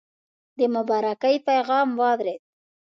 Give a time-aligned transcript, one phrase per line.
[0.57, 2.41] د مبارکی پیغام واورېد.